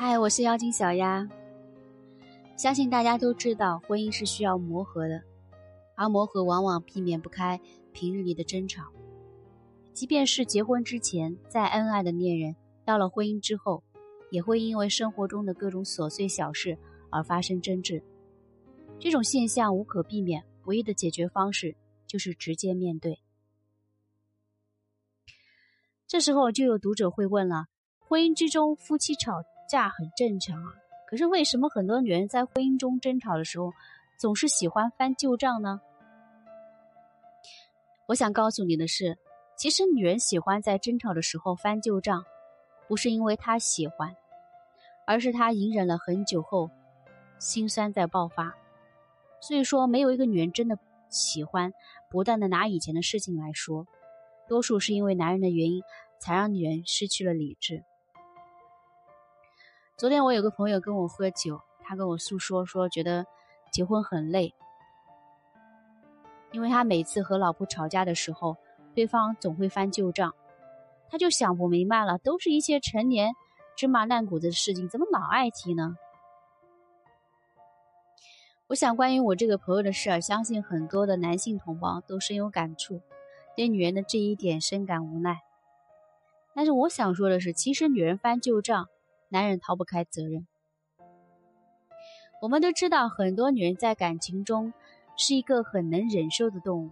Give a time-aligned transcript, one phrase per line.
[0.00, 1.28] 嗨，我是妖精小丫。
[2.56, 5.24] 相信大家都知道，婚姻是需要磨合的，
[5.96, 7.60] 而磨合往往避免不开
[7.92, 8.92] 平日里的争吵。
[9.92, 12.54] 即便是结婚之前再恩爱的恋人，
[12.84, 13.82] 到了婚姻之后，
[14.30, 16.78] 也会因为生活中的各种琐碎小事
[17.10, 18.00] 而发生争执。
[19.00, 21.74] 这种现象无可避免，唯一的解决方式
[22.06, 23.18] 就是直接面对。
[26.06, 27.66] 这时候就有读者会问了：
[27.98, 30.72] 婚姻之中夫妻吵架很正常啊，
[31.06, 33.72] 可是为什么很多女人在婚姻中争吵的时候，
[34.16, 35.80] 总是喜欢翻旧账呢？
[38.06, 39.16] 我想告诉你的是。
[39.56, 42.24] 其实，女人喜欢在争吵的时候翻旧账，
[42.86, 44.14] 不是因为她喜欢，
[45.04, 46.70] 而是她隐忍了很久后，
[47.40, 48.54] 心酸在爆发。
[49.40, 51.72] 所以说，没有一个女人真的喜欢
[52.08, 53.84] 不断的拿以前的事情来说，
[54.46, 55.82] 多数是因为男人的原因，
[56.20, 57.82] 才让女人失去了理智。
[59.98, 63.26] 昨天我有个朋友跟我喝酒，他跟我诉说说，觉得
[63.72, 64.54] 结婚很累，
[66.52, 68.56] 因为他每次和老婆吵架的时候。
[68.94, 70.34] 对方总会翻旧账，
[71.08, 73.32] 他就想不明白了，都是一些陈年
[73.76, 75.96] 芝麻烂谷子的事情，怎么老爱提呢？
[78.66, 83.00] 我想，关于我这个朋友的事儿，相信很多的男性同胞都深有感触，
[83.54, 85.42] 对女人的这一点深感无奈。
[86.54, 88.88] 但是我想说的是，其实女人翻旧账，
[89.28, 90.46] 男人逃不开责任。
[92.40, 94.72] 我们都知道，很多女人在感情中
[95.16, 96.90] 是一个很能忍受的动物。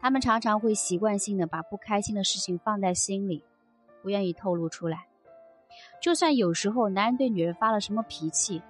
[0.00, 3.42] 她们常常会习惯性的把不开心的事情放在心里，
[4.02, 5.06] 不愿意透露出来。
[6.00, 8.62] 就算有时候男人对女人发了什么脾气，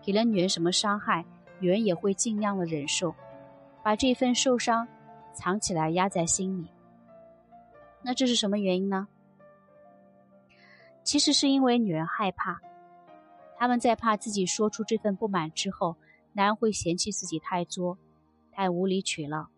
[0.00, 1.24] 给了女人什么伤害，
[1.58, 3.14] 女人也会尽量的忍受，
[3.82, 4.86] 把这份受伤
[5.34, 6.68] 藏起来压在心里。
[8.00, 9.08] 那这是什么原因呢？
[11.04, 12.60] 其实是因为女人害怕，
[13.56, 15.96] 他们在怕自己说出这份不满之后，
[16.32, 17.98] 男人会嫌弃自己太作，
[18.52, 19.50] 太无理取闹。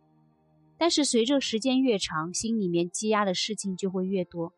[0.76, 4.52] 但是随着时间越长，心里面积压的事情就会越多。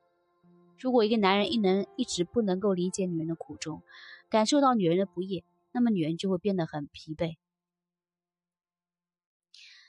[0.78, 3.82] 如果一个男人一能一直不能够理解女人的苦衷，
[4.28, 7.36] 感受到女人的不易，那么女人就会变得很疲惫。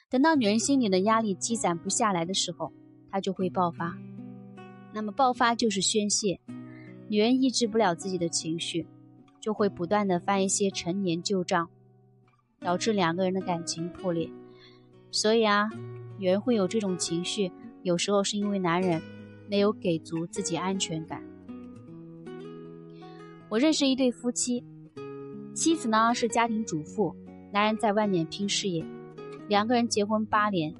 [0.09, 2.71] 等到女人心里的压力积攒不下来的时候，
[3.11, 3.97] 她就会爆发。
[4.93, 6.39] 那么爆发就是宣泄，
[7.07, 8.87] 女人抑制不了自己的情绪，
[9.39, 11.69] 就会不断的翻一些陈年旧账，
[12.59, 14.29] 导致两个人的感情破裂。
[15.11, 15.69] 所以啊。
[16.19, 17.51] 女人会有这种情绪，
[17.83, 18.99] 有时候是因为男人
[19.47, 21.21] 没有给足自己安全感。
[23.49, 24.63] 我认识一对夫妻，
[25.53, 27.15] 妻子呢是家庭主妇，
[27.53, 28.83] 男人在外面拼事业，
[29.47, 30.73] 两个人结婚八年，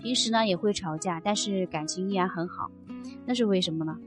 [0.00, 2.70] 平时呢也会吵架，但是感情依然很好。
[3.26, 3.98] 那是为什么呢？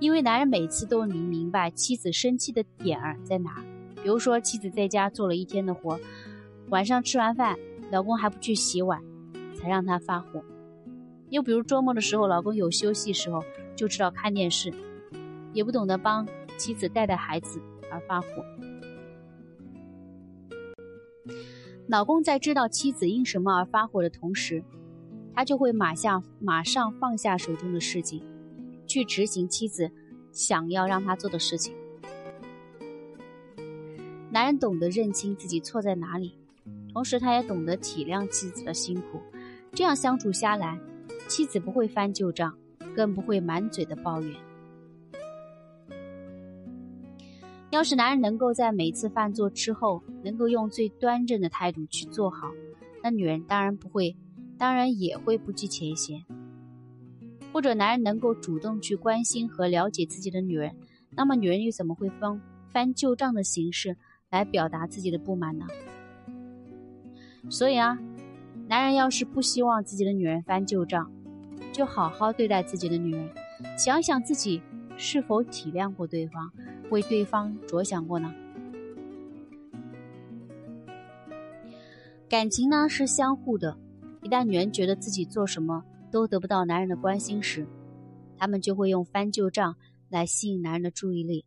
[0.00, 3.64] 因为男人每次都能明白妻子生气的点儿在哪。
[4.02, 5.98] 比如说，妻子在家做了一天的活，
[6.68, 7.58] 晚上吃完饭。
[7.90, 9.00] 老公还不去洗碗，
[9.54, 10.42] 才让他发火。
[11.28, 13.44] 又比如周末的时候，老公有休息时候
[13.76, 14.72] 就知道看电视，
[15.52, 17.60] 也不懂得帮妻子带带孩子
[17.90, 18.26] 而发火。
[21.86, 24.64] 老公在知道妻子因什么而发火的同时，
[25.34, 28.22] 他就会马下马上放下手中的事情，
[28.94, 29.90] 去执行妻子
[30.30, 31.74] 想要让他做的事情。
[34.30, 36.38] 男人懂得认清自己错在哪里。
[36.92, 39.20] 同时，他也懂得体谅妻子的辛苦，
[39.72, 40.78] 这样相处下来，
[41.26, 42.56] 妻子不会翻旧账，
[42.94, 44.32] 更不会满嘴的抱怨。
[47.70, 52.52] 要是男人能够在每次犯错之后，能够用最端正的态度去做好，
[53.02, 54.16] 那女人当然不会，
[54.56, 56.24] 当然也会不计前嫌。
[57.54, 60.74] 或者，男人能够主动去关心和了解自己的女人，
[61.12, 63.96] 那么女人又怎么会翻翻旧账的形式
[64.28, 65.64] 来表达自己的不满呢？
[67.48, 67.96] 所以啊，
[68.66, 71.12] 男人要是不希望自己的女人翻旧账，
[71.72, 73.30] 就好好对待自己的女人，
[73.78, 74.60] 想想自己
[74.96, 76.50] 是否体谅过对方，
[76.90, 78.34] 为对方着想过呢？
[82.28, 83.78] 感情呢是相互的，
[84.24, 85.84] 一旦女人觉得自己做什么
[86.14, 87.66] 都得不到男人的关心时，
[88.38, 89.74] 他们就会用翻旧账
[90.08, 91.44] 来吸引男人的注意力。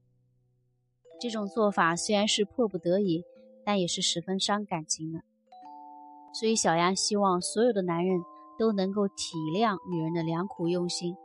[1.21, 3.23] 这种做法虽然是迫不得已，
[3.63, 5.21] 但也是十分伤感情的。
[6.33, 8.19] 所以，小丫希望所有的男人
[8.59, 11.15] 都能够体谅女人的良苦用心，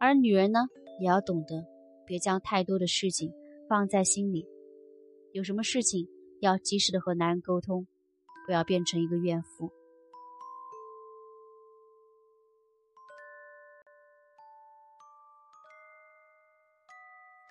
[0.00, 0.66] 而女人呢，
[1.00, 1.64] 也要懂得
[2.04, 3.32] 别将太多的事情
[3.68, 4.44] 放在心里，
[5.30, 6.08] 有什么事情
[6.40, 7.86] 要及时的和男人沟通，
[8.46, 9.70] 不要变成一个怨妇。